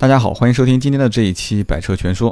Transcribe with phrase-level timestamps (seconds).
[0.00, 2.30] 大家好，欢迎收听今天的这一期《百车全说》。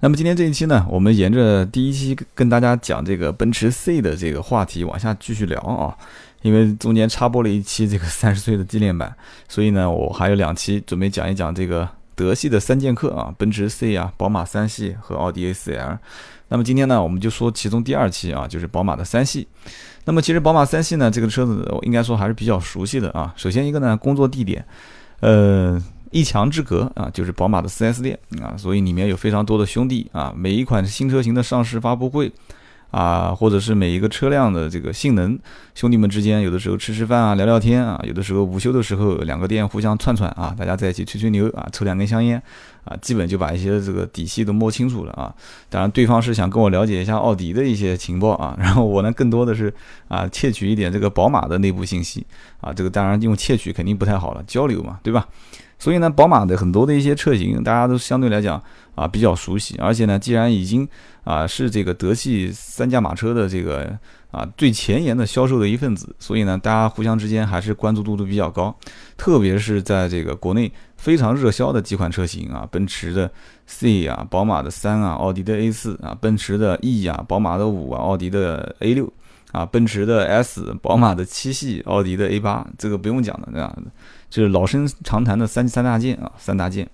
[0.00, 5.94] 那么今天这一期呢，我们沿着第一期跟大家讲这个奔驰 C 的这个话题往下继续聊啊。
[6.40, 9.14] 因为中间插播了一期这个 三十岁的纪念版，
[9.46, 15.98] 所以呢，我还有两期准备讲一讲这个德系的三剑客啊，奔驰 C 啊，宝马三系和奥迪 A4L。
[16.48, 19.46] 那么今天呢，我们就说其中第二期啊，就是宝马的三系。
[20.06, 23.34] 那么其实宝马三系呢，这个车子我应该说还是比较熟悉的啊。
[23.36, 24.64] 首先一个呢，工作地点，
[25.20, 25.78] 呃。
[26.12, 32.30] 一墙之隔啊，就是宝马的 4S 店啊，所以里面有非常多的兄弟啊，每一款新车型的上市发布会
[32.90, 35.38] 啊，或者是每一个车辆的这个性能，
[35.74, 42.40] 兄弟们之间有的时候吃吃饭啊，聊聊天啊，有的时候午休的时候两个店互相串串啊，大家在一起吹吹牛啊，抽两根香烟
[42.84, 45.34] 啊，基本就把一些这个底细都摸清楚了啊。
[45.70, 49.72] 当然，对方是想跟我了解一下奥迪的一些情报啊，然后我呢更多的是
[50.08, 52.26] 啊窃取一点这个宝马的内部信息
[52.60, 55.28] 啊，这个当然用窃取肯定不太好了，交流嘛，对吧？
[55.78, 58.62] 所以呢，宝马的很多的一些车型，大家都相对来讲
[58.94, 60.88] 啊比较熟悉，而且呢，既然已经
[61.24, 63.98] 啊是这个德系三驾马车的这个
[64.30, 68.72] 啊最前沿的销售的一份子，所以呢，大家互相之间还是关注度都比较高。
[69.16, 70.70] 特别是在这个国内
[71.02, 73.28] 非常热销的几款车型啊，奔驰的
[73.66, 79.12] C 啊，宝马的三啊，奥迪的 A 四啊，奔驰的 E 啊，宝马的五啊，奥迪的 A 六
[79.50, 83.90] 啊，奔驰的 S，宝马的七系，奥迪的 A 八，这个不用讲的，那样的。
[84.30, 86.88] 就是老生常谈的三三大件啊，三大件。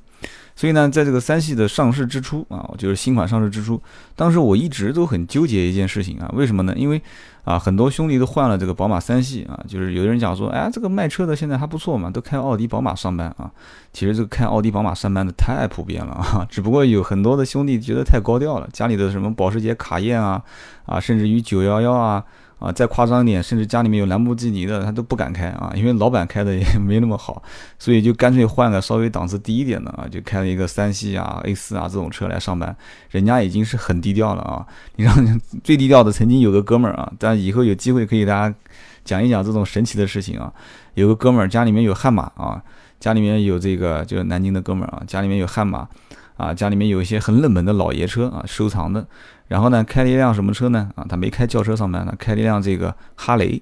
[0.58, 3.80] 所以呢，在这个三系的上市之初啊，就是新款上市之初，
[4.16, 6.74] 当时我一直都很纠结一件事情啊，为什么呢？
[6.76, 7.00] 因为
[7.44, 13.48] 啊，很多兄弟都换了这个宝马三系啊，就是有的人讲说，哎，这个卖车的现在还不错嘛，都开奥迪、宝马上班啊。
[13.92, 20.42] 其实这个开奥迪、宝马上班的太普遍了 啊，只不过有很多的兄弟觉得太高调了，家里的什么保时捷卡宴啊，
[20.86, 22.24] 啊，甚至于九幺幺啊。
[22.58, 27.42] 啊，再夸张一点，甚至家里面有兰博基尼的，他都不敢开啊，因为老板开的也 没那么好，
[27.78, 32.76] 所以就干脆换个稍微档次低一点的啊，就开了一个三系啊、A 四啊这种车来上班。
[33.10, 35.14] 人家已经是很低调了啊，你让
[35.62, 38.54] 最低调的曾经有个哥们儿啊，但以后有机会可以大家
[39.04, 40.52] 讲一讲这种神奇的事情啊。
[40.94, 42.60] 有个哥们儿家里面有悍马啊，
[42.98, 45.88] 家里面有这个就是南京的哥们儿啊，家里面有悍马
[46.36, 49.06] 啊，家里面有一些很冷门的老爷车啊，收藏的。
[49.48, 50.90] 然后呢，开了一辆什么车呢？
[50.94, 53.60] 啊，他没开轿车上班呢，开了一辆这个哈雷，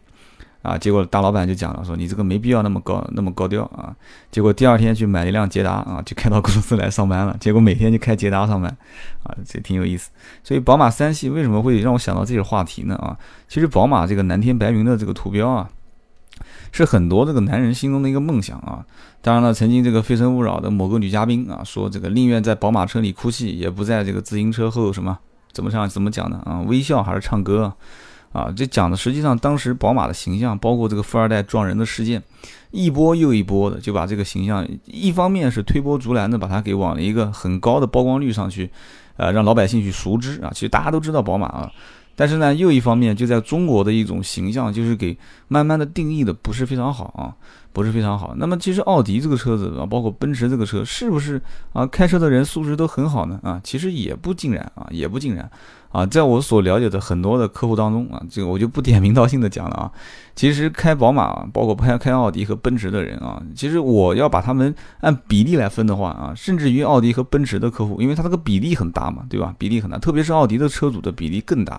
[0.62, 3.94] 啊，结果大老板就讲了，说你这个没必要那么高那么高调啊。
[4.32, 7.36] 结果第二天去买了一辆捷达啊，就开到公司来上班了。
[7.40, 8.76] 结果每天就开捷达上班，
[9.22, 10.10] 啊，这挺有意思。
[10.42, 12.96] 所以宝马三系为什么会让我想到这个话题呢？
[12.96, 13.16] 啊，
[13.48, 15.68] 其实宝马这个蓝天白云的这个图标啊，
[16.72, 18.84] 是很多这个男人心中的一个梦想啊。
[19.22, 25.16] 当然了，曾经这个非诚勿扰的某个女嘉宾啊，说这个宁愿在宝马车里哭泣，也不在这个自行车后什么。
[25.56, 25.88] 怎么上？
[25.88, 26.42] 怎么讲呢？
[26.44, 27.72] 啊，微笑还是唱歌？
[28.32, 32.22] 啊，这讲的实际上当时宝马的形象，包括这个富二代撞人的事件，
[32.70, 38.70] 一波又一波的就把这个形象，一方面是推波助澜的，把它给往了一个很高的曝光率上去，
[39.16, 40.50] 呃，让老百姓去熟知啊。
[40.52, 41.72] 其实大家都知道宝马啊，
[42.14, 45.16] 但是呢，又一方面就在中国的一种形象，就是给
[45.48, 47.32] 慢慢的定义的不是非常好啊。
[47.76, 48.34] 不是非常好。
[48.38, 51.38] 那么其实奥迪这个车子啊，包括奔驰这个车，是不是
[51.74, 51.86] 啊？
[51.86, 53.38] 开车的人素质都很好呢？
[53.42, 55.50] 啊，其实也不尽然啊，也不尽然
[55.92, 56.06] 啊。
[56.06, 59.92] 在我所了解的很多的客户当中啊，这个我就不点名道姓的讲了啊。
[60.34, 69.54] 其实开宝马，包括开开奥迪和奔驰的人啊，其实我要把他们按比例来分的话啊，甚至于奥迪和奔驰的客户，因为它这个比例很大嘛，对吧？
[69.58, 71.78] 比例很大，特别是奥迪的车主的比例更大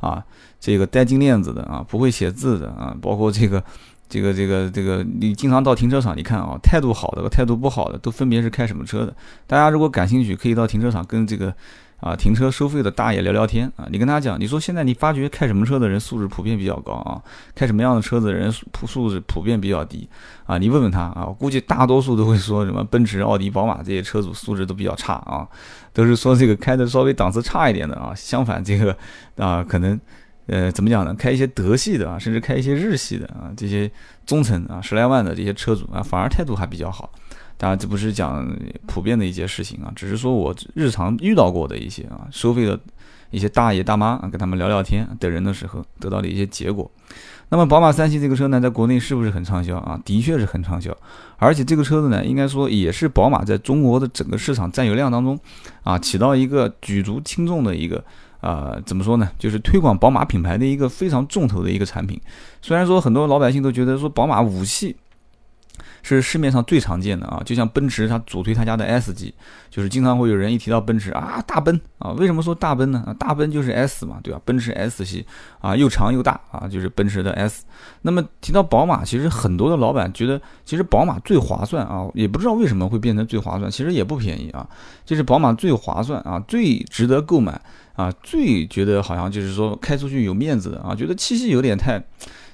[0.00, 0.24] 啊。
[0.58, 3.62] 这个戴金链子的啊，不会写字的啊，包括这个。
[4.08, 9.14] 这个这个这个，你经常到停车场，你看啊，态度好的和态度不好的都分别是开什么车的？
[9.46, 11.52] 大家如果感兴趣，可以到停车场跟这个
[11.98, 13.88] 啊停车收费的大爷聊聊天啊。
[13.90, 17.20] 你跟他讲，你说现在你发觉开什么车的人素质普遍比较高啊，
[17.54, 20.08] 开什么样的车子的人素素质普遍比较低
[20.44, 20.56] 啊？
[20.56, 25.48] 你问问他啊，估计大多数都会说什么奔驰、奥迪、宝马这些车主素质都比较差啊，
[25.92, 28.12] 都是说这个开的稍微档次差一点的啊。
[28.14, 28.96] 相反，这个
[29.36, 30.00] 啊可能。
[30.46, 31.12] 呃，怎么讲呢？
[31.14, 33.90] 开一些德系的啊，甚至开一些日系的啊，这些
[34.24, 37.12] 中层啊，十来万的这些车主啊，反而态度还比较好。
[37.56, 38.46] 当然，这不是讲
[38.86, 42.78] 普遍的一些事情啊，只是说我日常遇到过的一些啊，收费的
[43.30, 46.88] 一些大爷大妈啊，跟他们聊聊天的人的时候，得到的一些结果。
[47.48, 50.00] 那么，宝马三系这个车呢，在国内是不是很畅销啊？
[50.04, 50.96] 的确是很畅销，
[51.38, 55.36] 而且这个车子呢，应该说也是宝马在中国的整个市场占有量当中
[55.82, 58.04] 啊，起到一个举足轻重的一个。
[58.40, 59.30] 呃，怎么说呢？
[59.38, 62.20] 就是推广宝马品牌的一个非常重头的一个产品。
[62.62, 64.96] 虽然说很多老百姓都觉得说宝马五系
[66.02, 67.42] 是市面上最常见的啊。
[67.44, 69.34] 就像奔驰，它主推他家的 S 级，
[69.70, 73.02] 就是经常会有人一提到奔驰啊，大奔啊，为什么说大奔呢？
[73.06, 74.40] 啊，大奔就是 S 嘛，对吧？
[74.44, 75.26] 奔驰 S 系
[75.60, 77.64] 啊，又长又大啊，就是奔驰的 S。
[78.02, 84.68] 那么提到宝马，其实很多的老板觉得，其实宝马最划算啊，也不知道为什么会变成最划算，其实也不便宜啊，
[85.04, 87.60] 就是宝马最划算啊，最值得购买
[87.96, 92.02] 啊，最觉得好像就是说开出去有面子的啊，觉得七系有点太。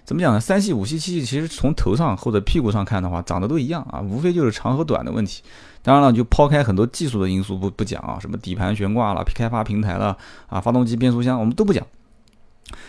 [0.05, 0.41] 怎么讲呢？
[0.41, 5.43] 三系、五系、七系其实从头上或者屁股上看的话，长得都一样啊，无非就是长和短的问题。
[5.81, 10.17] 当然了，就抛开很多技术的因素不不讲啊，什么底盘悬挂了、开发平台了
[10.49, 11.87] 啊、发动机、变速箱，我们都不讲。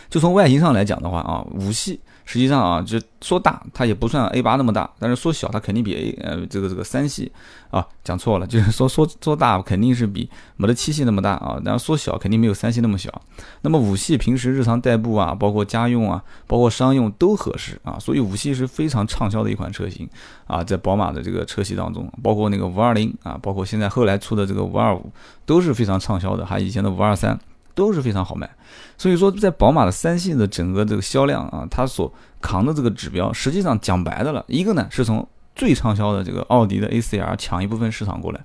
[0.10, 2.00] 就从外形上来讲的话啊，五系。
[2.26, 7.30] 实际上啊，就说大，它也不算 A 八那么大，但是说小，它肯定比 A 呃这个这个三系
[7.70, 13.12] 啊讲错了， 就是说说说大肯定是比没得七系那么大啊，然后说小肯定没有三系那么小。
[13.60, 20.10] 那么五系平时日常代步啊，包括家用啊，包括商用都合适啊，所以五系是非常畅销的一款车型
[20.48, 25.12] 啊，在宝马的这个车系当中，包括那个五二零啊，包括现在后来出的这个五二五
[25.46, 27.38] 都是非常畅销的，还有以前的五二三。
[27.76, 28.50] 都是非常好卖，
[28.98, 32.12] 所以说在宝马的三系的整个这个销量啊，它所
[32.42, 38.40] 扛的这个指标，实际上讲白的了，一个呢是从最畅销的这个奥迪的 A C R 抢一部分市场过来。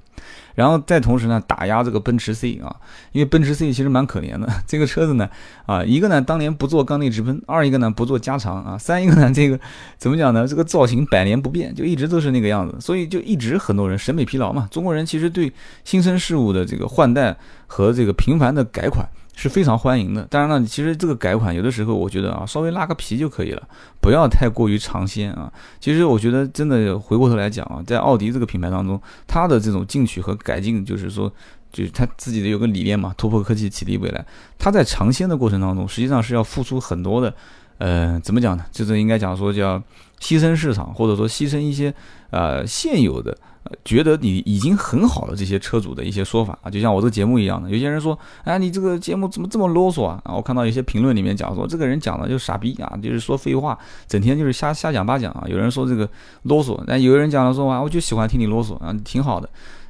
[0.55, 2.75] 然后再同时呢，打压这个奔驰 C 啊，
[3.13, 5.31] 因为奔驰 C 其实蛮可怜的，这个车子呢，
[5.67, 9.59] 啊，一个呢当年不做缸内直喷，二一个呢不做加长啊，三一个呢这个
[9.99, 10.49] 怎么讲呢？
[10.49, 14.67] 这个造型百年不变，就一直都是那个样子，所以就一直很多人审美疲劳嘛。
[14.69, 15.53] 中国人其实对
[15.85, 17.37] 新生事物的这个换代
[17.69, 19.09] 和这个频繁的改款。
[19.41, 20.27] 是非常欢迎的。
[20.29, 23.69] 当然了，其实这个改款有的时候，我觉得啊，稍微拉个皮就可以了，
[24.01, 25.53] 不要太过于尝鲜啊。
[25.79, 31.33] 其实我觉得真的回过头来讲啊，在奥迪这个品牌当中，它的这种进取和改进，就是说，
[31.71, 34.27] 就是它自己的有个理念嘛，突破科技，启迪未来。
[34.59, 37.33] 它在尝鲜的过程当中，实际上是要付出很多的，
[37.79, 38.65] 呃，怎么讲呢？
[38.73, 39.81] 就是应该讲说叫
[40.19, 41.95] 牺牲市场，或者说牺牲一些
[42.31, 43.39] 呃现有的。
[43.85, 50.21] 觉得你已经很好的，这些车主的一些说法啊，就像我这个节目一样的，有些人说，哎，你这个节目怎么这么啰嗦啊？
[50.25, 55.45] 啊，我看到有些评论里面讲说，这个人讲的就傻逼啊，就是说废话，整天就是瞎瞎讲八讲啊。
[55.47, 56.09] 有人说这个
[56.43, 59.49] 啰嗦，但有人讲了说啊，我就喜欢听你啰嗦啊，挺好的。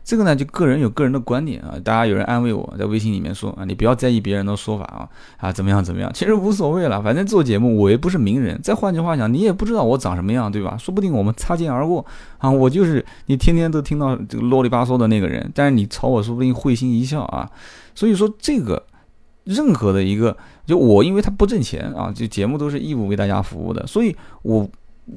[0.08, 1.75] 这个呢，就个人有个人的观点啊。
[1.84, 5.06] 大家有人安慰我在微信里面说啊，你不要在意别人的说法啊
[5.37, 6.10] 啊，怎么样怎么样？
[6.14, 8.58] 其实无所谓了，反正做节目我也不是名人。
[8.62, 10.78] 再换句话讲，你也不知道我长什么样，对吧？
[10.78, 12.06] 说不定我们擦肩而过
[12.38, 12.50] 啊。
[12.50, 17.46] 我就是你天天都听到这个啰里吧嗦的那个人，但是你朝我说不定会心一笑啊。
[17.94, 18.82] 所以说这个
[19.44, 20.34] 任何的一个，
[20.64, 24.66] 就我因为他不挣钱啊，就节目都是义务为大家服务的，所以我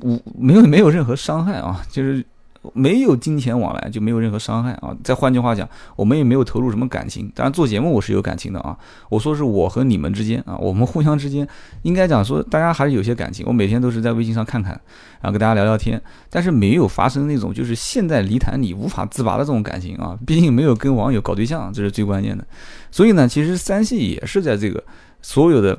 [0.01, 2.25] 我没有没有任何伤害啊，就是。
[2.73, 4.95] 没有金钱往来就没有任何伤害啊！
[5.03, 7.31] 再换句话讲，我们也没有投入什么感情。
[7.33, 8.77] 当然做节目我是有感情的啊！
[9.09, 11.47] 我说是我和你们之间啊，我们互相之间
[11.81, 13.43] 应该讲说大家还是有些感情。
[13.47, 14.73] 我每天都是在微信上看看，
[15.21, 15.99] 然后跟大家聊聊天，
[16.29, 20.15] 但是没有发生那种就是现在离谈你无法自拔的这种感情啊！
[20.27, 22.45] 毕竟没有跟网友搞对象，这是最关键的。
[22.91, 24.83] 所以呢，其实三系也是在这个
[25.23, 25.75] 所有的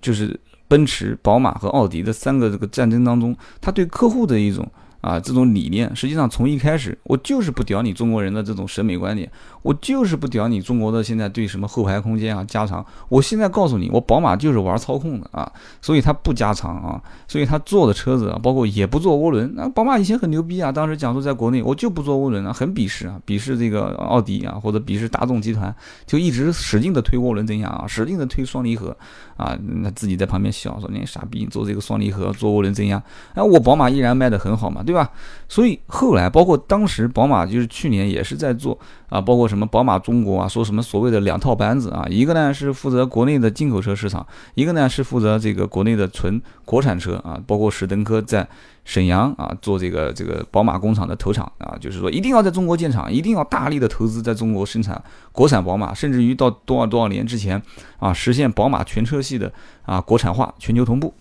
[0.00, 4.66] 就是奔驰、宝马和奥迪的三个这个战争当中，他对客户的一种。
[5.02, 9.28] 啊，这种理念实际上从一开始，我就是不屌你中国人的这种审美观点，
[9.62, 12.86] 我就是不屌你中国的现在对什么后排空间啊加长。
[13.08, 19.52] 我现在告诉你，我宝马就是玩操控的啊，所以它不加长啊，所以它做的车子啊，包括也不做涡轮。
[19.56, 25.74] 那宝马以前很牛逼啊，当时讲说在国内我就不做涡轮啊，很鄙视啊，鄙视这个奥迪啊，或者鄙视大众集团，
[26.06, 28.96] 就一直使劲的推涡轮增压啊，使劲的推双离合
[29.36, 33.02] 啊，那自己在旁边笑说你傻逼，做这个双离合做涡轮增压，
[33.34, 34.91] 哎，我宝马依然卖的很好嘛，对。
[34.92, 35.10] 对吧？
[35.48, 38.78] 所以后来，包括当时宝马就是去年也是在做
[39.08, 48.46] 啊，包括什么宝马中国啊，说什么所谓的两套班子啊，一个呢是负责国内的进口车市场，一个呢是负责这个国内的纯国产车啊，包括史登科在
[48.84, 55.02] 沈阳啊做这个这个宝马工厂的投厂啊，就是说一定要在中国建厂，一定要大力的投资在中国生产
[55.32, 57.62] 国产宝马，甚至于到多少多少年之前
[57.98, 59.50] 啊，实现宝马全车系的
[59.86, 61.14] 啊国产化、全球同步。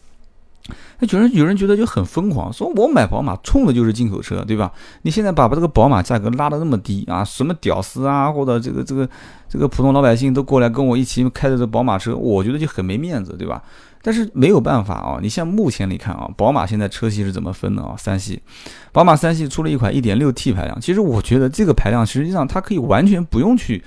[0.99, 4.71] 那有人有人觉得就很疯狂，说我买宝马冲的就是进口车，对吧？
[5.01, 9.07] 你现在把把这个宝马价格拉得那么低啊，什么屌丝啊，或者这个这个
[9.49, 13.61] 这个普通老百姓都过来跟我一起开着这宝马车，我觉得就很没面子，对吧？
[14.03, 17.95] 但是没有办法啊，你像目前你看啊，宝马现在车系是怎么分的啊？
[17.97, 18.41] 三系，
[18.91, 23.83] 宝马三系出了一款 1.6T 排量，其实我觉得这个排量实际上它可以完全不用去。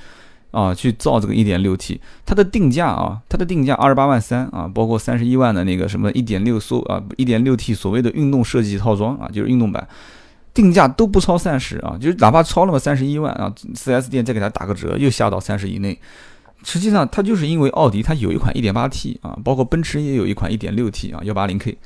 [0.54, 9.86] 啊，去造这个一点六 T，它的定价啊，它的定价二十八万三啊，包括三十一万的那个什么一点六缩啊，一点六 T 所谓的运动设计套装啊，就是运动版，
[10.54, 15.98] 定价都不超三十啊，就是哪怕超了嘛三十一万啊四 S 店再给他打个折，又下到三十以内。
[16.66, 21.76] 实际上，它就是因为奥迪它有一款一点八 T 啊，包括奔驰也有一款一点六 T 啊幺八零 K，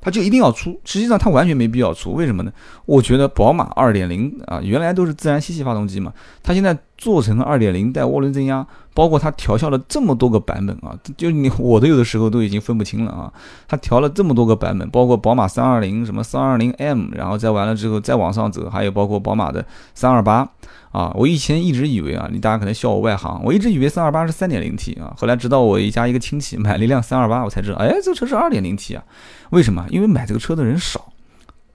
[0.00, 2.50] 它就一定要出，实际上它完全没必要出，为什么呢？
[2.86, 13.32] 我觉得宝马2.0啊，原来都是自然吸气发动机嘛，它现在做成了2.0带涡轮增压，包括它调校了这么多个版本啊，就你我都有的时候都已经分不清了啊，
[13.66, 19.64] 它调了这么多个版本，包括宝马320什么 320M，然后再完了之后再往上走，还有包括宝马的
[19.96, 20.48] 328。
[20.92, 29.04] 啊，我以前一直以为啊，你大家可能笑我外行，我一直以为三二八是三点零 T 啊，后来直到我一家一个亲戚买了一辆三二八，我才知道，哎，这车是二点零 T 啊，
[29.50, 29.86] 为什么？
[29.88, 31.12] 因为买这个车的人少，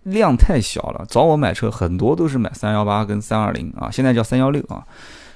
[0.05, 4.83] 量太小了，找我买车很多都是买三幺八跟三二零啊，现在叫三幺六啊，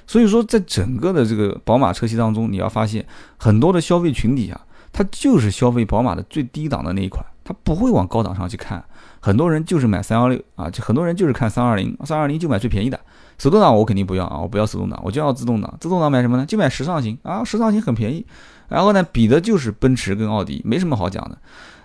[0.06, 3.04] 所以说在整个的这个宝马车系当中，你要发现
[3.36, 4.60] 很多的消费群体啊，
[4.92, 8.82] 它就是消费宝马的最低档的那一款，它不会往高档上去看，
[9.20, 12.98] 很多人就是买三幺六啊，就很多人就是看三二零，三二零就买最便宜的。
[13.38, 15.74] 手动挡我肯定不要啊，我不要手动挡，我就要自动挡。
[15.80, 16.44] 自动挡买什么呢？
[16.44, 18.24] 就买时尚型啊，时尚型很便宜。
[18.68, 21.38] 然后呢，比的就是奔驰跟奥迪，没什么好讲的。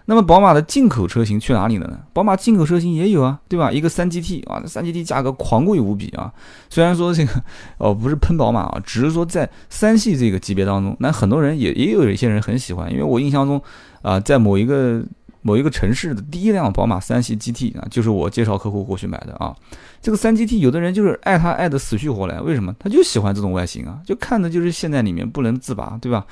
[0.08, 2.00] 那么宝马的进口车型去哪里了呢？
[2.14, 3.72] 宝马进口车型也有啊，对吧？
[3.72, 6.32] 一个三 GT 啊，三 GT 价格狂贵无比啊。
[6.70, 7.44] 虽然说这个
[7.80, 13.60] 哦不是喷宝马啊，只是说在三系这个级别当中，那很多人也也有一些人很喜欢，因为我印象中
[14.04, 15.04] 啊，在某一个
[15.42, 19.56] 某一个城市的第一辆宝马三系 GT 啊，就是我介绍客户过去买的啊。
[20.02, 22.72] 这个三 GT 有的人就是爱它爱的死去活来，为什么？
[22.78, 26.24] 他就喜欢这种外形啊，就看着就是现在里面不能自拔，对吧？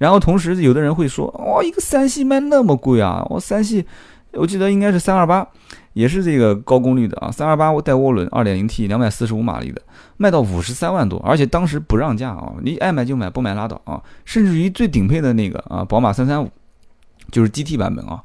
[0.00, 3.22] 然后同时有的人会说，哦，一个三系卖那么贵啊！
[3.28, 3.84] 我三系，
[4.32, 5.46] 我记得应该是三二八，
[5.92, 9.82] 也是这个高功率的啊，三二八带涡轮，二点零 T，两百四十五马力的，
[10.16, 14.02] 卖到五十三万多，而且当时不让价啊，你爱买就买，不买拉倒啊！
[14.24, 16.48] 甚至于最顶配的那个啊，宝马三三五，
[17.30, 18.22] 就是 GT 版本啊。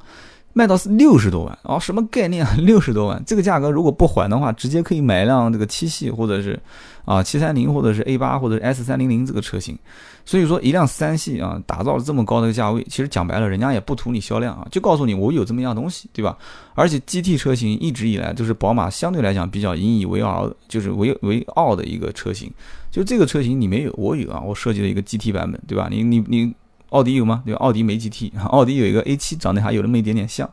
[0.56, 2.50] 卖到是六十多万啊，什么概念啊？
[2.56, 6.58] 六十多万，这个价格如果不还的话，直接可以买一辆这个七系或者是
[7.04, 9.78] 啊七三零或者是 A 八或者是 S 三零零这个车型。
[10.24, 16.34] 所以说一辆三系啊，打造了这么高的价位，其实讲白了，人家也不图你销量啊，就告诉你我有这么一样东西，对吧？
[16.74, 22.50] 而且 GT 车型一直以来都是宝马相对来讲比较引以为傲，就是为为傲的一个车型。
[22.90, 25.88] 就这个车型你没有，我有啊，我设计了一个 GT 版本，对吧？
[25.90, 26.54] 你你你。
[26.90, 27.42] 奥迪有吗？
[27.44, 27.60] 对吧？
[27.60, 30.48] 奥迪没 GT，奥迪有一个 A 七长得还有那么一点点像。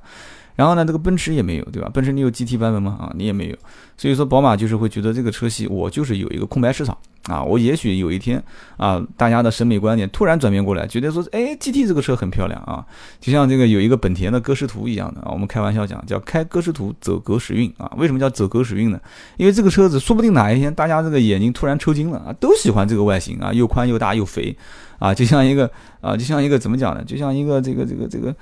[0.56, 1.90] 然后呢，这个奔驰也没有，对吧？
[1.94, 2.98] 奔驰你有 GT 版本吗？
[3.00, 3.56] 啊，你也没有。
[3.98, 7.42] 所以说，宝马就是会觉得这个车系我就是有一个空白市场啊。
[7.44, 8.44] 我也许有一天
[8.78, 12.86] 啊，大家的审美观点突然转变过来，觉得说，哎，GT 这个车很漂亮啊，
[13.20, 15.30] 就像这个有一个本田的歌诗图一样的啊。
[15.32, 17.92] 我们开玩笑讲，叫开歌诗图走狗屎运啊。
[17.98, 19.00] 为什么叫走狗屎运呢？
[19.38, 24.56] 因为这个车子说不定哪一天大家这个眼睛突然抽筋了啊，都喜欢这个外形啊，又宽又大又肥。
[25.00, 25.70] 啊，就像一个
[26.00, 27.04] 啊，就像一个怎么讲呢？
[27.04, 28.34] 就像一个这个这个这个，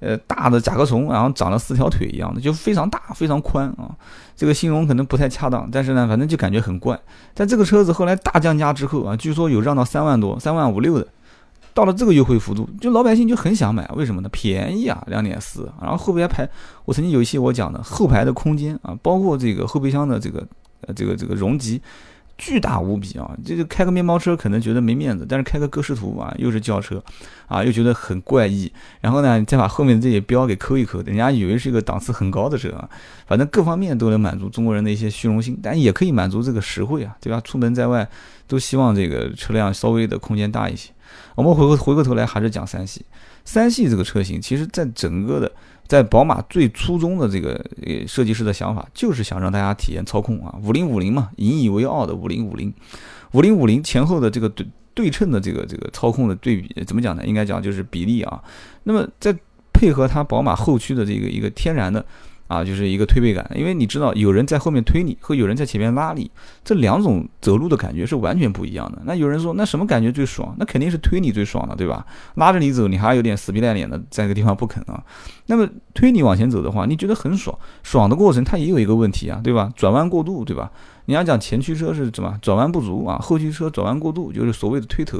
[0.00, 3.90] 呃，大的甲壳虫，然后长了四条腿一样的，就非常大，非常宽啊。
[4.36, 6.96] 这个形容可能不太恰当，但是呢，反正就感觉很怪。
[7.34, 11.08] 但这个车子后来大降价之后啊，据说有让到三万多、三万五六的，
[11.74, 14.28] 到了这个优惠幅度，就老百姓就很想买，为什么呢？
[14.30, 15.68] 便宜啊，两点四。
[15.82, 16.48] 然后后排排，
[16.84, 20.46] 我曾经有一期我讲的后排的空间啊，包括这个后备箱的这个
[20.82, 21.82] 呃这个这个容积。
[22.38, 23.36] 巨大无比啊！
[23.44, 27.02] 这个开个面包车可能觉得没面子，但是开个歌诗图啊，又是轿车，
[27.48, 28.72] 啊，又觉得很怪异。
[29.00, 32.88] 然后呢，再把后面的这些标给抠一抠，人家以为是一个档次很高的车啊。
[33.26, 37.40] 反正各方面都能满足中国人的一些虚荣心，但也可以满足这个实惠啊，对吧？
[37.40, 38.08] 出门在外
[38.46, 40.90] 都希望这个车辆稍微的空间大一些。
[41.34, 43.04] 我们回过回过头来还是讲三系，
[43.44, 45.50] 三系这个车型，其实在整个的。
[45.88, 47.54] 在宝马最初衷的这个
[47.84, 52.72] 呃设计师的想法，就是想让大家体验操控啊，五零五零嘛，引以为傲的五零五零，
[53.32, 57.26] 五零五零前后的这个对对称的这个这个操控的对比，怎么讲呢？
[57.26, 58.40] 应该讲就是比例啊。
[58.84, 59.34] 那么在
[59.72, 62.04] 配合它宝马后驱的这个一个天然的。
[62.48, 66.30] 啊，就是一个推背感，因为你知道有人在后面推你，和有人在前面拉你，
[66.64, 69.00] 这两种走路的感觉是完全不一样的。
[69.04, 70.56] 那有人说，那什么感觉最爽？
[70.58, 72.04] 那肯定是推你最爽了，对吧？
[72.34, 75.04] 拉着你走，你还有点死皮赖脸的在那个地方不肯啊。
[75.46, 79.70] 那么推你往前走的话，你觉得很爽，爽的过程它也有一个问题啊，对吧？
[79.76, 80.70] 转弯过度，对吧？
[81.04, 82.38] 你要讲前驱车是怎么？
[82.40, 85.18] 转弯不足啊，后驱车转弯过度就是所谓的推头。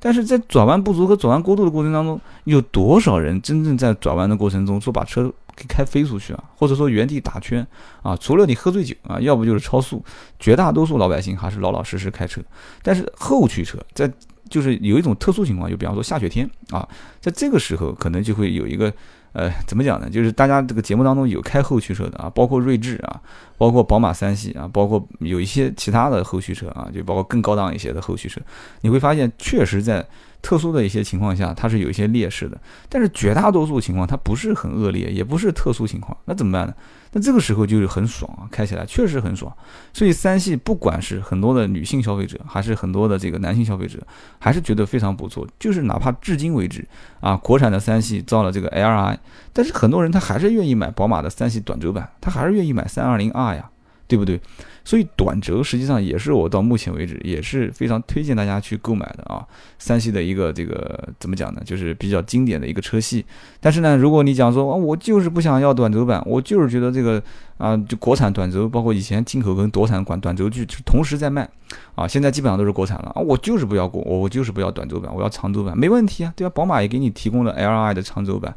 [0.00, 5.32] 但是在转弯不足和转弯过度的过程当中，有多少人真正在转弯的过程中说把车？
[5.56, 7.66] 给开飞出去啊，或者说原地打圈
[8.02, 10.04] 啊，除了你喝醉酒啊，要不就是超速，
[10.38, 12.40] 绝大多数老百姓还是老老实实开车。
[12.82, 14.10] 但是后驱车在
[14.50, 16.88] 就是有一种特殊情况，就比方说下雪天啊，
[17.20, 18.92] 在这个时候可能就会有一个
[19.32, 20.10] 呃，怎么讲呢？
[20.10, 23.20] 就是大家这个节目当中有开后驱车的啊，包括锐志啊，
[23.56, 28.40] 包括宝马三系啊，包括有一些其他的后驱车啊，就包括更高档一些的后驱车，
[28.80, 30.04] 你会发现确实在。
[30.44, 32.60] 特殊的一些情况下，它是有一些劣势的，
[32.90, 36.74] 但是绝大多数情况它不是很恶劣，也不是特殊情况，那怎么办呢？
[37.12, 39.50] 那这个时候就是很爽啊，开起来确实很爽。
[39.94, 43.98] 所以三系不管是很多的女性消费者，还是很多的这个男性消费者，
[44.38, 45.48] 还是觉得非常不错。
[45.58, 46.86] 就是哪怕至今为止
[47.20, 49.18] 啊，国产的三系造了这个 L R I，
[49.54, 53.70] 但是很多人他还是愿意买宝马的三系短轴版，他还是愿意买三二零 R 呀，
[54.14, 54.40] 对不对？
[54.84, 59.44] 所以短轴实际上也是我到目前为止也是非常推荐大家去购买的啊，
[59.78, 61.62] 三系的一个这个怎么讲呢？
[61.64, 63.24] 就是比较经典的一个车系。
[63.60, 67.20] 但是呢，如果你讲说啊，我就是不想要短轴版，我就是觉得这个
[67.56, 71.48] 啊，就国产短轴，包括以前进口跟国产短短轴距同时在卖
[71.94, 76.52] 啊，现在基本上都是国产了啊，我就是不要国，我我就是不要短轴版，我要长轴版，没问题啊，对吧？
[76.54, 78.54] 宝马也给你提供了 L I 的长轴版，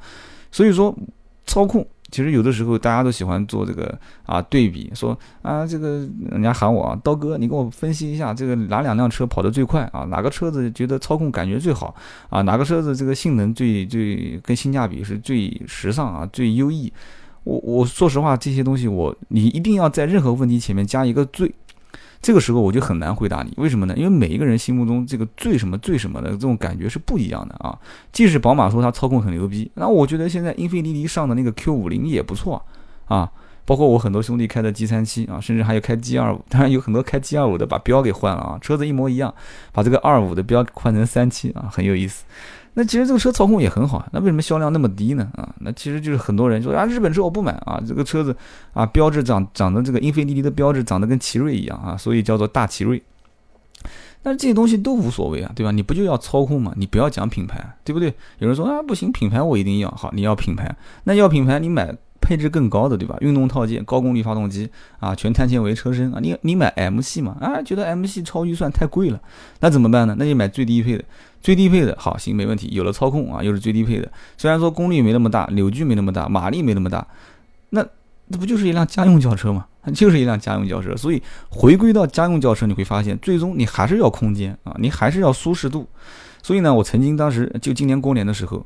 [0.51, 0.93] 所以说
[1.45, 1.87] 操控。
[2.11, 10.01] 其实有的时候大家都喜欢做这个啊对比，说啊这个人家喊我啊刀哥，你给我分析一下这个哪两辆车跑得最快啊？
[10.05, 11.93] 哪个车子觉得操控感觉最好
[12.29, 12.41] 啊？
[12.41, 16.91] 哪个车子这个性能最最跟性价比是最时尚啊最优异？
[17.43, 21.53] 我我说实话，这些东西我你一定要在任何问题前面加一个最。
[22.21, 23.93] 这个时候我就很难回答你，为什么呢？
[23.97, 27.77] 因为每一个人心目中这个最什么最什么的这种感觉是不一样的啊。
[28.11, 32.65] 即使宝马说它操控很牛逼，那我觉得现在英菲尼迪上的那个 Q 五零也不错
[33.05, 33.31] 啊。
[33.67, 39.31] 包括我很多兄弟开的 G 三七啊，甚至还有开 G 二五，当然有很多开 G 二五的把标给换了啊，车子一模一样，
[39.73, 42.23] 把这个二五的标换成三七啊，很有意思。
[42.75, 45.29] 那其实这个车操控也很好啊，那为什么销量那么低呢？
[45.35, 48.33] 啊，那其实就是很多人说啊，日本车我不买啊，这个车子
[48.71, 53.03] 啊，标志长长得这个英菲尼迪的标志长得跟奇瑞一样啊，所以叫做大奇瑞。
[54.23, 55.71] 但是这些东西都无所谓啊，对吧？
[55.71, 56.73] 你不就要操控吗？
[56.75, 58.13] 你不要讲品牌，对不对？
[58.39, 61.95] 有人说啊，不行，品牌我一定要好，你要品牌，那要品牌你买
[62.27, 63.15] 配置更高的，对吧？
[63.21, 64.69] 运动套件、高功率发动机
[64.99, 67.37] 啊，全碳纤维车身啊，你你买 M 系嘛？
[67.39, 69.21] 啊，觉得 M 系超预算太贵了，
[69.61, 70.13] 那怎么办呢？
[70.19, 71.05] 那就买最低配的。
[71.39, 74.11] 最低配的好行没问题，有了操控啊，又是最低配的。
[74.37, 77.07] 虽然说功率没那么大，扭矩没那么大，马力没那么大，
[77.69, 77.85] 那
[78.27, 79.65] 那不就是一辆家用轿车吗？
[79.95, 80.93] 就是一辆家用轿车。
[80.97, 85.87] 所以回归到家用轿车，你会发现，最终你还是要空间啊，你还是要舒适度。
[86.43, 88.65] 所以呢，我曾经当时就今年过年的时候。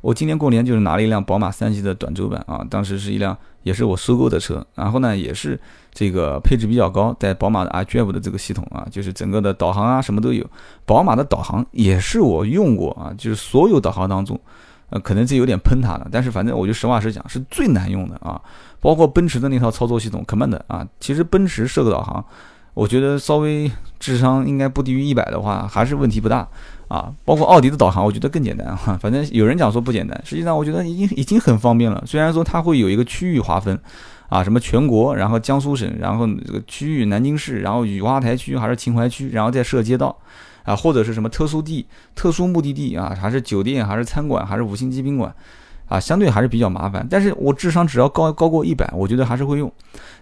[0.00, 5.60] 我今年过年就是拿了一辆宝马三系的短轴版啊，当时是一辆也是我收购的车，然后呢也是
[5.92, 10.44] 这个配置比较高，在宝马的 iDrive 的这个系统啊，就是整个的导航啊什么都有。
[10.86, 14.40] 宝马的导航也是我用过啊，就是所有导航当中，
[14.88, 18.40] 呃可能这有点喷它了，但是反正我就实话实讲是最难用的啊。
[18.80, 22.24] 包括奔驰的那套操作系统 Command 啊，其实奔驰设个导航，
[22.74, 26.48] 我觉得稍微智商应该不低于一百的话，还是问题不大。
[26.88, 28.96] 啊，包括奥迪的导航，我觉得更简单哈。
[29.00, 32.02] 反正有人讲说不简单，实际上我觉得已经已经很方便了。
[32.04, 33.78] 虽然说它会有一个区域划分，
[34.28, 40.18] 啊，什么全国，然后江苏省，然后这个区域南京市，然后雨花台区还是秦淮区，然后再设街道，
[40.64, 45.32] 啊，或者是什么特殊地、特殊目的地啊，还是酒店，还是餐馆，还是五星级宾馆。
[45.90, 49.70] 啊，相对还是比较麻烦，但是我智商只要高高过一百，我觉得还是会用。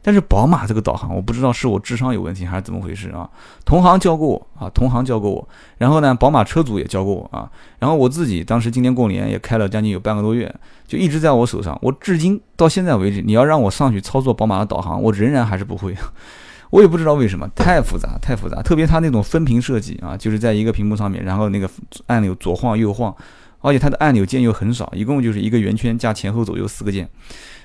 [0.01, 3.29] 但是宝马这个导航，我不知道是我智商有问题还是怎么回事啊？
[3.67, 10.53] 同行教过我啊，同行教过我，然后呢，宝马车主也教过我啊，然后我自己当时今年过年也开了将近有半个多月，
[10.87, 11.79] 就一直在我手上。
[11.83, 15.95] 我至今到现在为止，你要让我上去操作宝马的导航，我仍然还是不会。
[16.71, 18.63] 我也不知道为什么，太复杂，太复杂。
[18.63, 21.69] 特别它那种分屏设计啊，就是在一个屏幕上面，然后那个
[22.07, 23.15] 按钮左晃右晃。
[23.61, 27.09] 而且它的按钮键又很少，一共就是一个圆圈加前后左右四个键，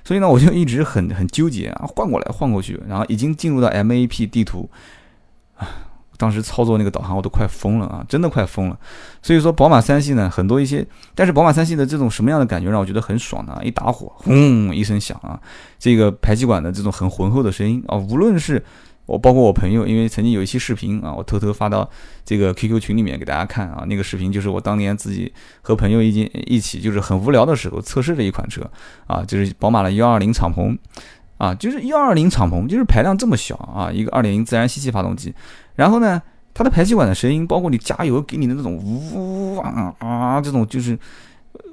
[0.04, 4.70] 所以呢， 我就一直很很纠结啊，换过来换过去，然后已经进入到 MAP 地图，
[5.56, 5.68] 啊，
[6.18, 8.80] 当时操作那个导航我都快疯了啊，真的快疯了。
[9.22, 13.60] 所以说宝马三系呢，很多一些，但是宝马三系的这种什么样的感觉让我觉得很爽呢？
[13.64, 15.40] 一打火，轰一声响啊，
[15.78, 18.64] 这个排气管的这种很浑厚的声音啊，无论是。
[19.06, 21.90] 我包括我朋友，因为曾经有一期视频啊，我偷偷发到
[22.24, 23.84] 这个 QQ 群里面给大家看啊。
[23.86, 28.62] 那个视频就是我当年自己和朋友一起一起，就是很无聊的时候测试的一款车
[29.06, 30.78] 啊，就是宝马的幺二零敞篷
[31.38, 35.34] 啊，就是幺二零敞篷，就是排量这么小啊，一个二点零自然吸气发动机，
[35.76, 36.22] 然后呢，
[36.54, 40.98] 它的排气管的声音，包括你加油给你的那种呜啊啊这种，就是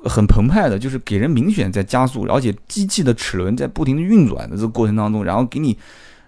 [0.04, 5.78] 很澎湃的，就是给人明显在加速，而且机器的齿轮在不停的运转的这个过程当中，然后给你。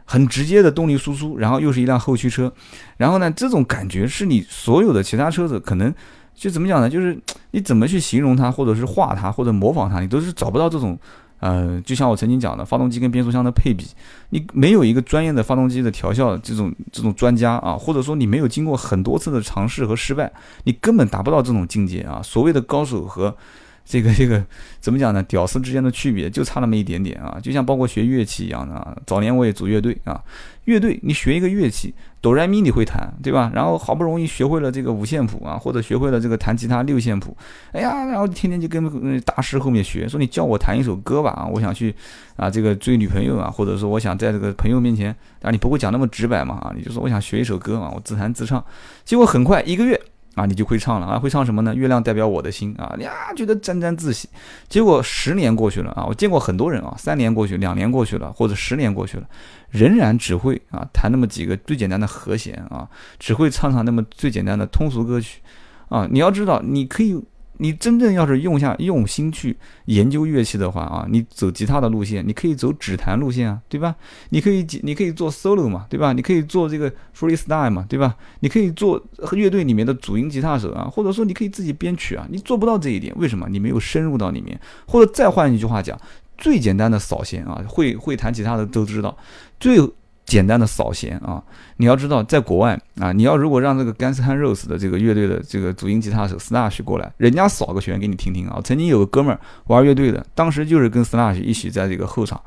[0.04, 2.52] 很直接的动力输出，然后又是一辆后驱车，
[2.96, 5.94] 然后呢，这种感觉是你所有的其他车子可能
[6.34, 6.88] 就怎么讲呢？
[6.88, 7.18] 就是
[7.52, 10.98] 你怎么去形容它，或者是画它，或者模仿它，你都是找不到这种，
[11.40, 13.86] 呃，就像我曾经讲的，发动机跟变速箱的配比，
[14.30, 20.32] 你没有一个专业的发动机的调校这种这种专家啊，或者说你没有经过很多次的尝试和失败，
[20.64, 22.20] 你根本达不到这种境界啊。
[22.22, 23.36] 所谓的高手和
[23.84, 24.42] 这个这个
[24.80, 25.22] 怎么讲呢？
[25.24, 28.96] 屌丝之间的区别就差那么一点点啊，就像包括学乐器一样的啊。
[29.06, 30.22] 早年我也组乐队啊，
[30.64, 33.50] 乐队你学一个乐器，哆来咪你会弹，对吧？
[33.54, 37.36] 然后好不容易学会了这个五线谱啊，或者学会了这个弹吉他六线谱，
[37.72, 41.94] 哎呀，然后天天就跟大师后面学，说你教我弹一首歌吧啊，我想去
[42.36, 48.64] 啊这个追女朋友啊，或者说我想在这个朋友面前，啊你不会讲那么直白嘛啊，你就说我想学一首歌嘛，我自弹自唱，
[49.04, 50.00] 结果很快一个月。
[50.34, 51.18] 啊，你就会唱了啊？
[51.18, 51.74] 会唱什么呢？
[51.74, 52.94] 月亮代表我的心啊！
[52.96, 54.28] 你啊，觉得沾沾自喜。
[54.68, 59.24] 结果十年过去了啊，我见过很多人啊，三年过去，两年过去了，或者十年过去了，
[59.70, 65.40] 仍然只会啊弹那么几个最简单的和弦啊，只会唱唱那么最简单的通俗歌曲
[65.88, 66.08] 啊。
[66.10, 67.22] 你要知道，你可以。
[67.62, 73.94] 你真正要是用下用心去研究乐器的话啊，你走吉他的路线，你可以走指弹路线啊，对吧？
[74.30, 76.12] 你可以你可以做 solo 嘛，对吧？
[76.12, 78.16] 你可以做这个 freestyle 嘛，对吧？
[78.40, 82.26] 你可以做乐队里面的主音吉他手啊，或者说你可以自己编曲啊。
[82.28, 83.46] 你做不到这一点，为什么？
[83.48, 84.60] 你没有深入到里面。
[84.84, 85.96] 或者再换一句话讲，
[86.36, 89.16] 最简单的扫弦啊，会会弹吉他的都知道，
[89.60, 89.78] 最。
[90.24, 91.42] 简单的扫弦啊，
[91.76, 98.60] 你要知道，在国外啊，你要如果让这个 Guns N' Roses 的这个乐队的这个主音吉他手 Slash 过来，人家扫个弦给你听听啊。
[98.64, 102.40] 曾经有个哥们儿玩乐队的，当时就是跟 Slash 一起在这个后场，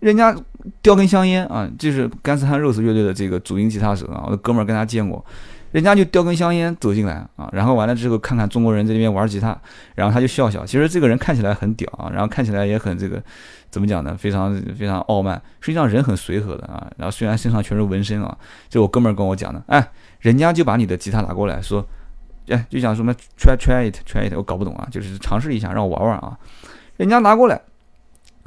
[0.00, 0.34] 人家
[0.82, 5.24] 叼根香烟啊，就是 Guns N' Rose 乐队的这个主音吉他手啊，我的哥们儿跟他见过。
[5.72, 9.56] 人家就叼根香烟走进来啊，然后完了之后看看中国人在那边玩吉他，
[9.94, 10.66] 然后他就笑笑。
[10.66, 13.22] 其实这个人看起来很屌啊，然后看起来也很这个
[13.70, 14.16] 怎么讲呢？
[14.18, 15.40] 非常非常傲慢。
[15.60, 16.90] 实际上人很随和的啊。
[16.96, 18.36] 然后虽然身上全是纹身啊，
[18.68, 21.86] 就我哥们儿跟我讲的，哎，人家就把你的吉他拿过来说，
[22.48, 26.36] 哎，就讲什么 try try it try it，我搞不懂啊，就是尝试一下，让我玩玩啊。
[26.96, 27.60] 人家拿过来，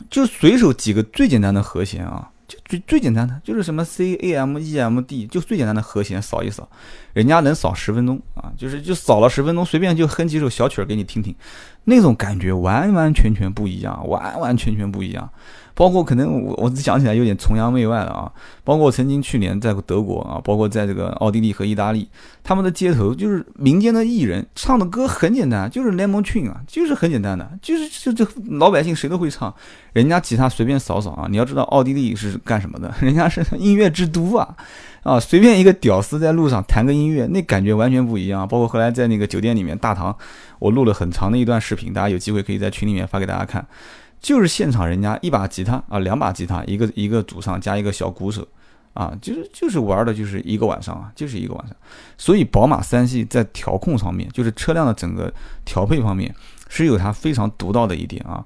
[0.09, 2.29] 就随手几个最简单的和弦啊。
[2.73, 6.67] 最最简单的就是什么 C A M E M D，就最简单的和弦扫一扫，
[7.13, 11.35] 人家能扫十分钟啊，就是就扫了十分钟，随便就哼几首小曲儿给你听听，
[11.83, 15.29] 那种感觉完完全全不一样，完完全全不一样。
[15.75, 18.31] 包括可能我我只想起来有点崇洋媚外了啊！
[18.63, 22.07] 包括我曾经去年在德国啊，包括在这个奥地利和意大利，
[22.43, 29.51] 他们的街头就是民间的艺人唱的歌很简单，就是 Lemon Tree 啊，就是很简单的，就是就这老百姓谁都会唱，
[29.93, 31.25] 人家吉他随便扫扫啊！
[31.27, 32.93] 你要知道奥地利是干什么的？
[33.05, 34.55] 人家是音乐之都啊！
[35.03, 38.47] 啊，随便一个屌丝在路上弹个音乐，那感觉完全不一样。
[38.47, 40.15] 包括后来在那个酒店里面大堂，
[40.59, 43.67] 我录了很长的一段视频，大家有机会可以在群里面发给大家看。
[44.21, 48.47] 就是现场人家一把吉他啊，两把吉他，一个一个主唱加一个小鼓手，
[48.93, 51.75] 啊，就是就是玩的就是一个晚上啊，就是一个晚上。
[52.17, 55.29] 所以宝马三系在调控上面，就是车辆的整个
[55.65, 56.33] 调配方面，
[56.69, 58.41] 是有它非常独到的一点啊。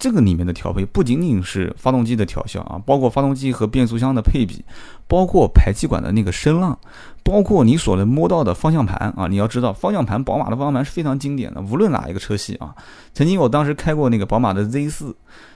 [0.00, 4.64] 这个里面的调配不仅仅是发动机的调校啊，包括发动机和变速箱的配比，
[5.06, 6.76] 包括排气管的那个声浪。
[7.22, 12.74] 包括你所能摸到的方向盘啊，你要知道方向盘，宝马的方向盘是非常经典的，无论哪一个车系啊。
[13.12, 15.14] 曾经我当时开过那个宝马的 Z 四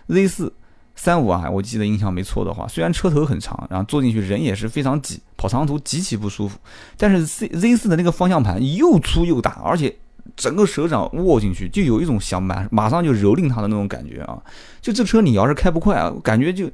[0.08, 0.52] ，Z 四
[0.94, 6.58] 三五啊，我记得印象没错的话，虽然车头很长，然后坐进去人也是非常挤，跑长途极其不舒服。
[6.98, 9.96] 但是 Z Z 四的那个方向盘又粗又大，而且
[10.36, 14.42] 整个手掌握进去就有一种想马马上就蹂躏它的那种感觉啊。
[14.80, 16.70] 就这车你要是开不快啊，感觉就，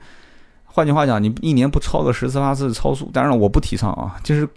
[0.65, 4.49] 换句话讲，你一年不超个十次八次超速，当然我不提倡啊，就是。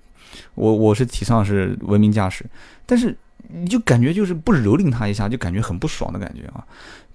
[0.55, 2.43] 我我是提倡是文明驾驶，
[2.87, 3.15] 但是
[3.49, 6.65] 你就感觉就是不蹂躏它一下，就感觉很不爽的感觉啊。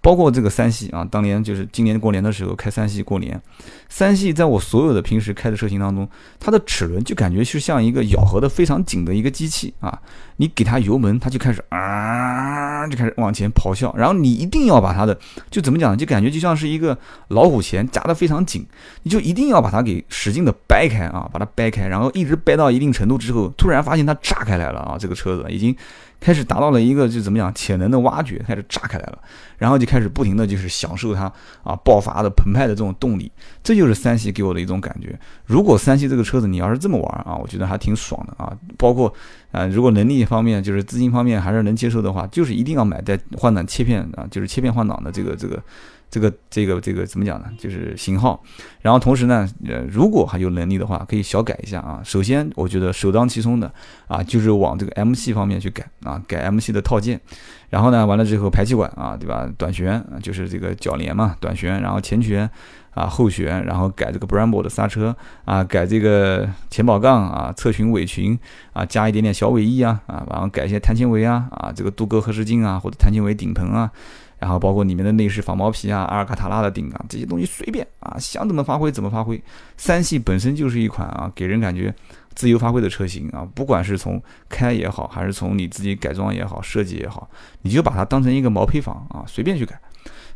[0.01, 3.41] 包括这个三系啊，当年就是今年过年的时候开三系过年，
[3.89, 6.09] 三系在我所有的平时开的车型当中，
[6.39, 9.99] 它的齿轮就感觉是像一个咬合的非常紧的一个机器啊。
[10.37, 13.93] 你给它油门，它就开始啊，就开始往前咆哮。
[13.99, 15.19] 然后你一定要把它的，
[15.51, 16.97] 就怎么讲，就感觉就像是一个
[17.29, 18.65] 老虎钳夹得非常紧，
[19.03, 25.75] 你就一定要把它给使劲的掰开啊，把它掰开，然后一直掰到一定程度之后，突然发现它炸开来了啊，这个车子已经。
[26.21, 29.19] 开始达到了一个就怎么讲潜能的挖掘，开始炸开来了，
[29.57, 33.31] 然后就开始不停的就是享受它啊爆发的澎湃的这种动力，
[33.63, 35.19] 这就是三系给我的一种感觉。
[35.47, 38.53] 如果三系这个车子你要是这么玩啊，我觉得还挺爽的啊。
[38.77, 39.13] 包括
[39.53, 45.63] 啊，如果能力方面就是资金方面还是能接受的话，就是一定要买带换挡切片啊，就是切片换挡的这个这个。
[46.11, 47.47] 这个这个这个怎么讲呢？
[47.59, 48.42] 就是型号，
[48.81, 52.01] 然后同时呢，呃，如果还有能力的话，可以小改一下啊。
[52.05, 53.71] 首先，我觉得首当其冲的
[54.07, 57.21] 啊，就是往这个 M 系方面去改啊，改 M 系的套件。
[57.68, 59.47] 然后呢，完了之后排气管啊，对吧？
[59.59, 62.49] 短悬就是这个铰链嘛，短悬，然后前悬
[62.94, 68.38] 啊，后悬，然后改这个 Brembo 的刹车啊，改这个前保杠啊，侧裙尾裙
[68.73, 73.92] 啊，加一点点小尾翼啊啊，然后改一些碳纤维啊啊，这个镀铬合适镜啊，或者碳纤维顶棚啊。
[74.38, 79.40] 然后包括里面的内饰仿毛皮啊，阿尔卡塔拉的顶啊，这些东西随便啊，想怎么发挥怎么发挥。
[79.77, 81.94] 三系本身就是一款啊，给人感觉
[82.35, 87.29] 自由发挥的车型啊，不管是从开也好，还是从你自己改装也好、设计也好，
[87.62, 89.79] 你就把它当成一个毛坯房啊，随便去改。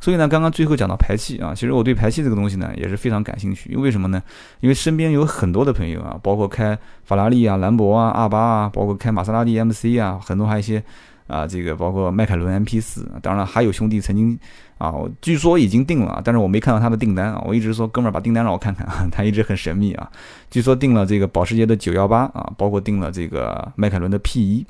[0.00, 3.70] 所以呢，刚刚最后讲到排气啊，其实我对排气这个东西呢也是非常感兴趣。
[3.70, 4.20] 因为什么呢？
[4.58, 10.82] 因为身边有很多的朋友啊，包括开法拉利啊、兰博啊、二八啊，包括开玛莎拉蒂 MC 啊，很多还有一些
[11.26, 14.38] 啊，这个包括迈凯伦 MP 四，当然还有兄弟曾经
[14.78, 17.42] 啊，据说已经定了，但是我没看到他的订单啊。
[17.46, 20.11] 我一直说哥们儿把订单让我看看啊， 他一直很神秘啊。
[20.50, 24.66] 据说定了这个保时捷的九幺八啊，包括定了这个迈凯伦的 P 一，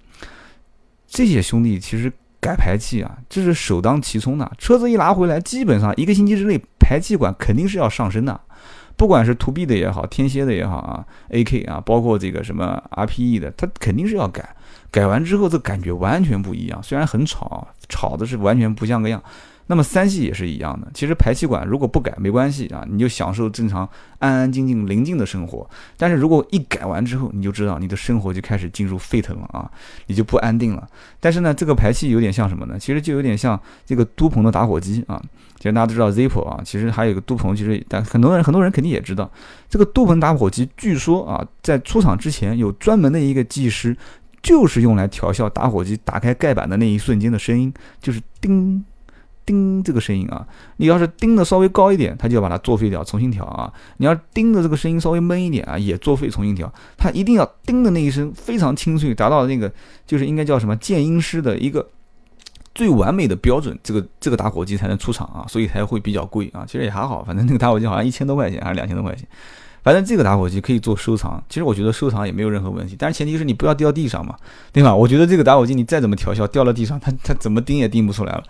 [1.06, 2.12] 这些兄弟其实。
[2.42, 4.50] 改排气啊，这是首当其冲的。
[4.58, 8.40] 车子一拿回来，基本上一个星期之内，排气管肯定是要上升的。
[8.96, 14.56] 不管是 To B 的也好，天蝎的也好啊，A K 啊，包括这个什么 R P E 的，它肯定是要改。
[14.92, 16.81] 改完之后，这感觉完全不一样。
[16.83, 19.20] 虽然很吵，吵的是完全不像个样。
[19.68, 25.66] 那么三系也是一样的，其实排气管如果不改没关系啊，你就享受正常安安静静宁静的生活。
[25.96, 29.70] 但是如果一改完之后，你就知道你的生活就开始进入沸腾了啊，
[30.09, 30.87] 你就不安定了。
[31.20, 32.76] 但是呢，这个排气有点像什么呢？
[32.78, 35.22] 其实就有点像这个都鹏的打火机啊。
[35.57, 39.31] 其实大家都知道 Zippo 啊，其实还有一个都鹏，其实但很多人很多人肯定也知道，
[39.70, 43.96] 这个都鹏打火机据说啊，在出厂之前有专门的一个技师，
[44.42, 48.85] 就是用来调校打火机打开盖板的那一瞬间的声音，就是叮。
[49.44, 53.72] 叮这个声音啊，你要是叮的稍微高一点，它就要把它作废掉，重新调啊。
[53.96, 56.72] 你要叮的这个声音稍微闷一点啊，也作废，重新调。
[56.96, 59.70] 它一定要叮的那一声非常清脆，达到那个
[60.07, 61.85] 就是应该叫什么渐音师的一个
[62.72, 66.64] 最完美的标准，这个这个打火机才能出厂啊，所以才会比较贵啊。
[66.64, 69.26] 其实也还好，反正那个打火机好像一千多块钱还是两千多块钱，
[69.82, 71.42] 反正这个打火机可以做收藏。
[71.48, 74.36] 其实我觉得收藏也没有任何问题，但是前提是你不要掉地上嘛，
[74.72, 74.94] 对吧？
[74.94, 78.44] 我觉得这个打火机你再怎么调校，掉了地上，它它怎么钉也钉不出来了。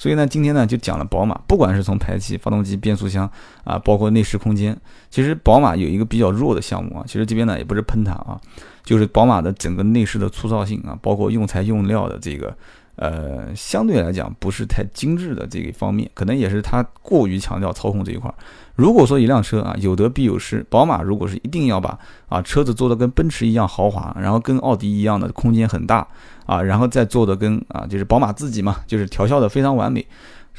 [0.00, 3.28] 所以呢，今天呢就讲了宝马，不管是从排气、发动机、变速箱
[3.64, 4.78] 啊，包括内饰空间，
[5.10, 7.04] 其实宝马有一个比较弱的项目啊。
[7.04, 8.40] 其实这边呢也不是喷它啊，
[8.84, 12.56] 就是宝马的整个内饰的粗糙性啊，包括用材用料的这个，
[12.94, 18.34] 呃，相对来讲不是太精致的这一方面，可能也是它过于强调操控这一块儿。
[18.78, 26.06] 如果说一辆车啊有得必有失，宝马如果是一定要把啊车子做的跟奔驰一样豪华，然后跟奥迪一样的空间很大
[26.46, 30.06] 啊，然后再做的跟啊就是宝马自己嘛，就是调校的非常完美，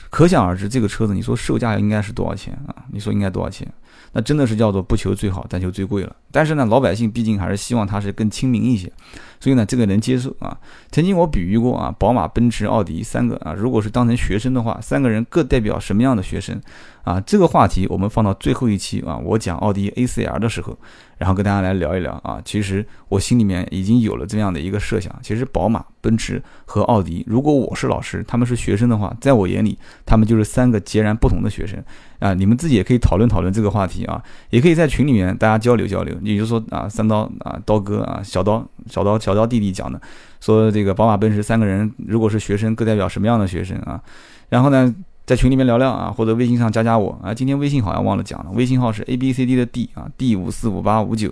[0.09, 2.75] 可想而知这个车子你说售价应该是多少钱啊？
[2.91, 3.65] 你说应该多少钱？
[4.11, 6.15] 那真的是叫做不求最好，但求最贵了。
[6.31, 8.91] 但是呢，老百姓毕竟还是希望它是更亲民一些，
[9.39, 10.57] 所以呢，这个能接受啊。
[10.91, 16.59] 曾经我比喻过啊，宝马、奔驰、奥迪三个啊，如果是当成学生的话，三个人各代表什么样的学生
[17.03, 17.19] 啊？
[17.21, 20.77] 这个话题我们放到最后一期啊，我讲奥迪 A4L 的时候。
[21.19, 25.13] 然后跟大家来聊一聊啊，其实我心里面已经有了这样的一个设想。
[25.21, 31.77] 其实宝马、奔驰和奥迪，如果我是老师，他们是学生的话，在我眼里，他们就是三个截然不同的学生
[32.19, 32.33] 啊。
[32.33, 36.17] 你们自己也可以讨论讨论这个话题啊，也可以在群里面大家交流交流。
[36.23, 40.01] 也就是说啊，三刀啊，刀哥啊，小刀、小刀、小刀弟弟讲的，
[40.39, 44.01] 说这个宝马、奔驰三个人如果是学生，各代表什么样的学生啊？
[44.47, 44.95] 然后呢？
[45.29, 47.31] 在群里面聊聊啊，或者微信上加加我啊。
[47.31, 51.31] 今天微信好像忘了讲了，微信号是 A B C D 的 D 啊，D 五四五八五九。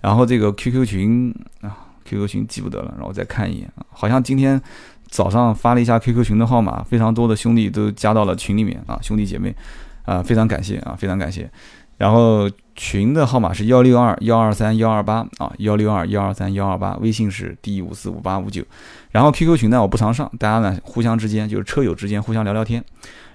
[0.00, 3.84] 然后这个 QQ 群啊，QQ 群记不得了，然后再看一眼啊。
[3.90, 4.62] 好像今天
[5.08, 9.52] 早上发了一下 QQ 群的号码，非常多的兄弟都加到了群里面啊，兄弟姐妹
[10.04, 11.50] 啊，非常感谢啊，非常感谢。
[11.98, 18.62] 然后群的号码是幺六二幺二三幺二八啊，幺六二幺二三幺二八，微信是 D 五四五八五九。
[19.10, 22.84] 然后 QQ 群呢，我不常上，大家呢互相之间就是车友之间互相聊聊天。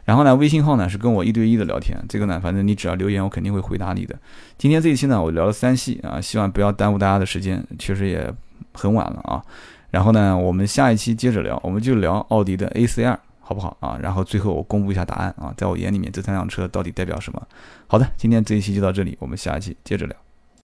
[0.08, 4.18] 然后呢，微信号呢是跟我一对一的聊天，这个呢，反正你只要留言，我肯定会回答你的。
[4.58, 8.34] 今天这一期呢，我聊了三系啊，希望不要耽误大家的时间，确实也
[8.72, 9.44] 很晚了啊。
[9.92, 14.00] 然后呢，我们下一期接着聊，我们就聊奥迪的 A4L，好不好啊？
[14.02, 17.46] 然后最后我公布一下答案啊，在我眼里面这三辆车到底代表什么？
[17.88, 20.16] 好的，今天这一期就到这里，我们下一期接着聊。